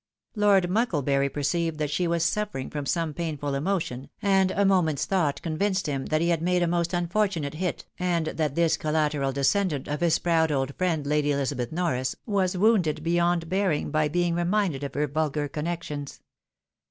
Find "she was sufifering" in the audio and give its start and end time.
1.91-2.71